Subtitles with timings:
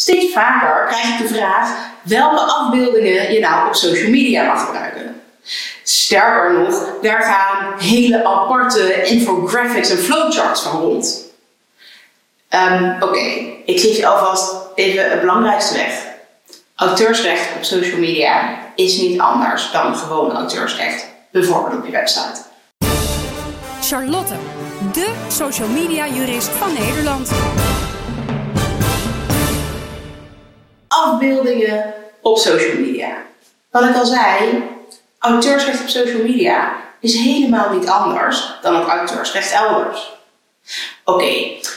[0.00, 1.70] Steeds vaker krijg ik de vraag
[2.02, 5.20] welke afbeeldingen je nou op social media mag gebruiken.
[5.82, 11.24] Sterker nog, daar gaan hele aparte infographics en flowcharts van rond.
[12.48, 13.18] Ehm, oké,
[13.64, 16.06] ik geef je alvast even het belangrijkste weg.
[16.74, 22.40] Auteursrecht op social media is niet anders dan gewoon auteursrecht, bijvoorbeeld op je website.
[23.82, 24.34] Charlotte,
[24.92, 27.30] de social media jurist van Nederland.
[31.20, 33.16] Afbeeldingen op social media.
[33.70, 34.62] Wat ik al zei,
[35.18, 40.12] auteursrecht op social media is helemaal niet anders dan het auteursrecht elders.
[41.04, 41.24] Oké,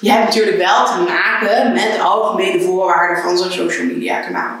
[0.00, 4.56] je hebt natuurlijk wel te maken met de algemene voorwaarden van zo'n social media kanaal.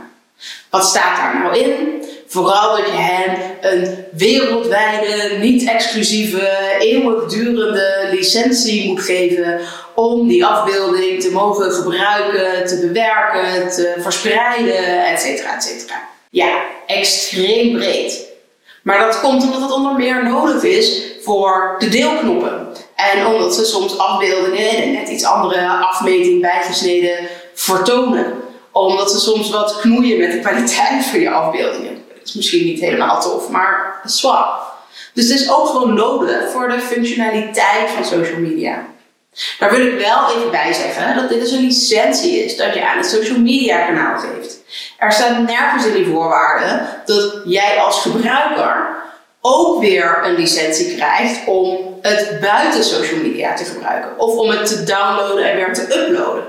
[0.70, 1.99] Wat staat daar nou in?
[2.32, 9.60] Vooral dat je hen een wereldwijde, niet-exclusieve, eeuwigdurende licentie moet geven
[9.94, 16.08] om die afbeelding te mogen gebruiken, te bewerken, te verspreiden, et cetera, et cetera.
[16.30, 18.28] Ja, extreem breed.
[18.82, 22.66] Maar dat komt omdat het onder meer nodig is voor de deelknoppen.
[22.96, 27.18] En omdat ze soms afbeeldingen in net iets andere afmeting bijgesneden
[27.54, 28.32] vertonen.
[28.72, 31.99] Omdat ze soms wat knoeien met de kwaliteit van je afbeeldingen.
[32.20, 34.68] Dat is misschien niet helemaal tof, maar zwak.
[35.14, 38.86] Dus het is ook gewoon nodig voor de functionaliteit van social media.
[39.58, 42.88] Daar wil ik wel even bij zeggen dat dit dus een licentie is dat je
[42.88, 44.58] aan het social media kanaal geeft.
[44.98, 48.98] Er staat nergens in die voorwaarden dat jij als gebruiker
[49.40, 54.18] ook weer een licentie krijgt om het buiten social media te gebruiken.
[54.18, 56.44] Of om het te downloaden en weer te uploaden.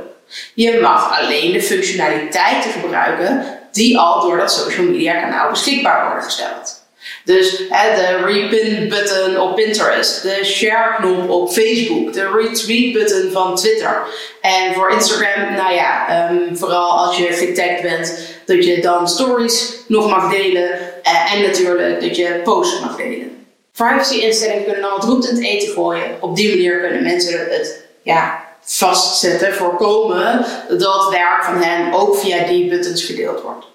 [0.54, 6.24] Je mag alleen de functionaliteiten gebruiken die al door dat social media kanaal beschikbaar worden
[6.24, 6.80] gesteld.
[7.26, 13.32] Dus hè, de repin button op Pinterest, de share knop op Facebook, de retweet button
[13.32, 14.02] van Twitter.
[14.42, 19.74] En voor Instagram, nou ja, ehm, vooral als je getagd bent, dat je dan stories
[19.88, 20.70] nog mag delen.
[21.04, 23.46] Eh, en natuurlijk dat je posts mag delen.
[23.72, 26.18] Privacy-instellingen kunnen dan wat roet in het eten gooien.
[26.20, 32.46] Op die manier kunnen mensen het ja, vastzetten, voorkomen dat werk van hen ook via
[32.46, 33.66] die buttons gedeeld wordt.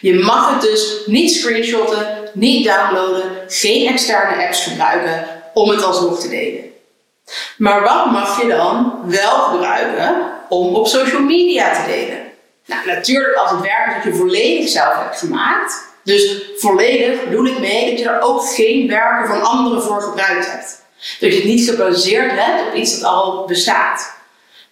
[0.00, 6.20] Je mag het dus niet screenshotten, niet downloaden, geen externe apps gebruiken om het alsnog
[6.20, 6.72] te delen.
[7.56, 12.18] Maar wat mag je dan wel gebruiken om op social media te delen?
[12.66, 15.92] Nou, natuurlijk als het werk dat je volledig zelf hebt gemaakt.
[16.02, 20.50] Dus volledig bedoel ik mee dat je er ook geen werken van anderen voor gebruikt
[20.50, 20.82] hebt.
[21.20, 24.13] Dat je het niet gebaseerd hebt op iets dat al bestaat.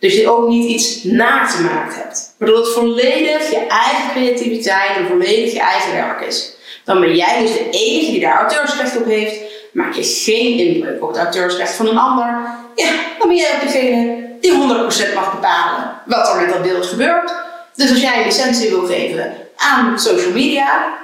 [0.03, 2.35] Dus je ook niet iets na te maken hebt.
[2.39, 6.53] Maar dat het volledig je eigen creativiteit en volledig je eigen werk is.
[6.85, 9.41] Dan ben jij dus de enige die daar auteursrecht op heeft.
[9.73, 12.27] Maak je geen inbreuk op het auteursrecht van een ander.
[12.75, 16.87] Ja, dan ben jij ook degene die 100% mag bepalen wat er met dat beeld
[16.87, 17.35] gebeurt.
[17.75, 20.99] Dus als jij een licentie wil geven aan social media,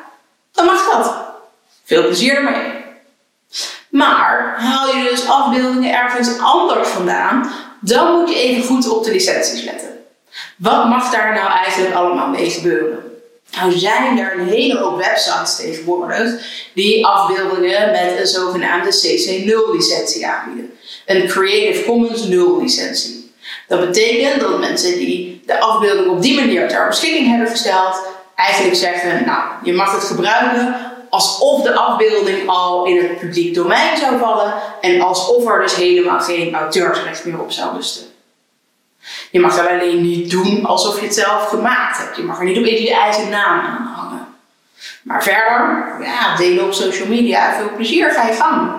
[0.53, 1.15] dan mag dat.
[1.85, 2.73] Veel plezier ermee.
[3.91, 7.51] Maar haal je dus afbeeldingen ergens anders vandaan,
[7.81, 9.89] dan moet je even goed op de licenties letten.
[10.57, 13.09] Wat mag daar nou eigenlijk allemaal mee gebeuren?
[13.57, 16.33] Nou zijn er een hele hoop websites tegenwoordig
[16.75, 20.71] die afbeeldingen met een zogenaamde CC0 licentie aanbieden.
[21.07, 23.33] Een Creative Commons 0 licentie.
[23.69, 28.01] Dat betekent dat mensen die de afbeelding op die manier ter beschikking hebben gesteld,
[28.35, 30.77] eigenlijk zeggen, nou, je mag het gebruiken
[31.11, 36.21] alsof de afbeelding al in het publiek domein zou vallen en alsof er dus helemaal
[36.21, 38.07] geen auteursrecht meer op zou rusten.
[39.31, 42.17] Je mag dat alleen niet doen alsof je het zelf gemaakt hebt.
[42.17, 44.27] Je mag er niet op je eigen naam aan hangen.
[45.03, 48.71] Maar verder, ja, delen op social media, veel plezier, ga je gang.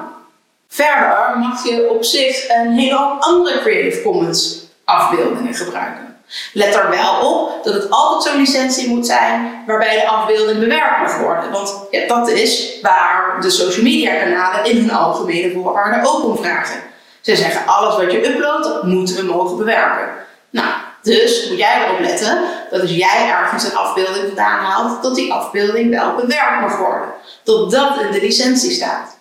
[0.67, 6.08] Verder mag je op zich een hele andere Creative Commons afbeeldingen gebruiken.
[6.53, 11.01] Let er wel op dat het altijd zo'n licentie moet zijn waarbij de afbeelding bewerkt
[11.01, 11.51] mag worden.
[11.51, 11.73] Want
[12.07, 16.79] dat is waar de social media kanalen in hun algemene voorwaarden ook om vragen.
[17.21, 20.09] Ze zeggen alles wat je uploadt, moeten we mogen bewerken.
[20.49, 20.67] Nou,
[21.01, 25.33] dus moet jij erop letten dat als jij ergens een afbeelding vandaan haalt, dat die
[25.33, 27.09] afbeelding wel bewerkt mag worden.
[27.43, 29.17] Dat dat in de licentie staat.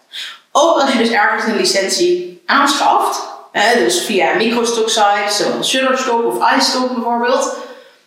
[0.52, 6.24] Ook als je dus ergens een licentie aanschaft, hè, dus via microstock sites zoals Shutterstock
[6.24, 7.56] of iStock bijvoorbeeld,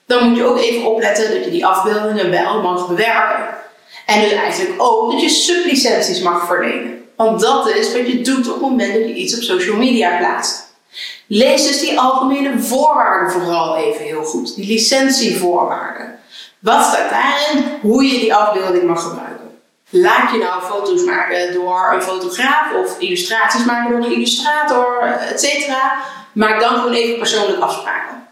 [0.06, 3.60] dan moet je ook even opletten dat je die afbeeldingen wel mag bewerken.
[4.06, 7.06] En dus eigenlijk ook dat je sublicenties mag verlenen.
[7.16, 10.18] Want dat is wat je doet op het moment dat je iets op social media
[10.18, 10.70] plaatst.
[11.28, 14.56] Lees dus die algemene voorwaarden vooral even heel goed.
[14.56, 16.20] Die licentievoorwaarden.
[16.60, 17.64] Wat staat daarin?
[17.82, 19.31] Hoe je die afbeelding mag gebruiken.
[19.94, 25.70] Laat je nou foto's maken door een fotograaf of illustraties maken door een illustrator, etc.
[26.32, 28.28] Maak dan gewoon even persoonlijke afspraken.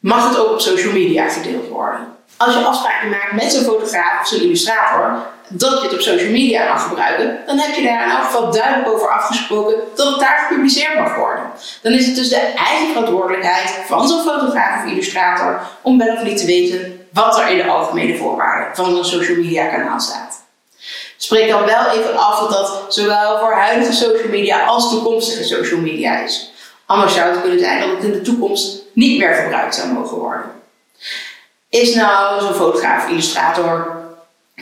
[0.00, 2.06] mag het ook op social media gedeeld worden.
[2.36, 5.16] Als je afspraken maakt met zo'n fotograaf of zo'n illustrator,
[5.48, 8.52] dat je het op social media mag gebruiken, dan heb je daar in elk geval
[8.52, 11.44] duidelijk over afgesproken dat het daar gepubliceerd mag worden.
[11.82, 16.22] Dan is het dus de eigen verantwoordelijkheid van zo'n fotograaf of illustrator om wel of
[16.22, 20.43] niet te weten wat er in de algemene voorwaarden van een social media kanaal staat.
[21.24, 25.80] Spreek dan wel even af dat dat zowel voor huidige social media als toekomstige social
[25.80, 26.52] media is.
[26.86, 30.16] Anders zou het kunnen zijn dat het in de toekomst niet meer gebruikt zou mogen
[30.16, 30.50] worden.
[31.68, 33.96] Is nou zo'n fotograaf, illustrator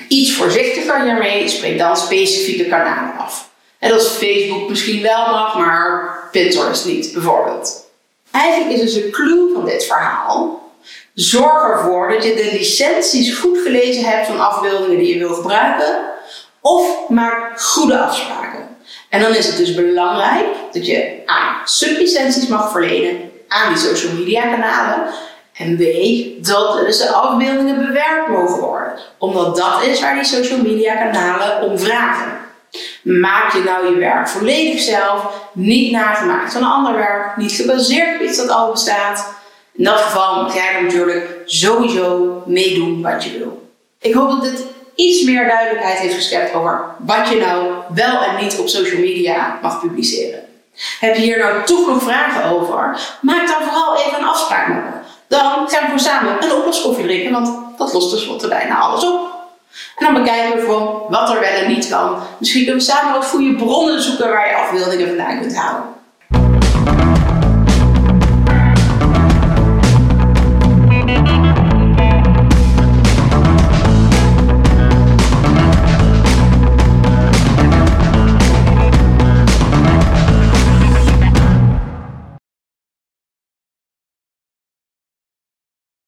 [0.08, 3.48] iets voorzichtiger hiermee, spreek dan specifieke kanalen af.
[3.78, 7.84] En dat Facebook misschien wel mag, maar Pinterest niet, bijvoorbeeld.
[8.30, 10.70] Eigenlijk is dus de clue van dit verhaal.
[11.14, 16.10] Zorg ervoor dat je de licenties goed gelezen hebt van afbeeldingen die je wil gebruiken.
[16.62, 18.76] Of maak goede afspraken.
[19.08, 21.60] En dan is het dus belangrijk dat je A.
[21.64, 25.06] sublicenties mag verlenen aan die social media kanalen.
[25.52, 25.82] En B.
[26.46, 28.92] dat dus de afbeeldingen bewerkt mogen worden.
[29.18, 32.40] Omdat dat is waar die social media kanalen om vragen.
[33.02, 38.20] Maak je nou je werk volledig zelf, niet nagemaakt van een ander werk, niet gebaseerd
[38.20, 39.34] op iets dat al bestaat.
[39.72, 43.70] In dat geval mag jij natuurlijk sowieso meedoen wat je wil.
[44.00, 44.64] Ik hoop dat dit
[45.02, 49.58] iets meer duidelijkheid heeft geschept over wat je nou wel en niet op social media
[49.62, 50.40] mag publiceren.
[51.00, 53.00] Heb je hier nou toch nog vragen over?
[53.20, 54.68] Maak dan vooral even een afspraak.
[55.28, 59.30] Dan gaan we voor samen een oploskoffie drinken, want dat lost tenslotte bijna alles op.
[59.96, 62.16] En dan bekijken we gewoon wat er wel en niet kan.
[62.38, 65.84] Misschien kunnen we samen wat goede bronnen zoeken waar je afbeeldingen vandaan kunt halen.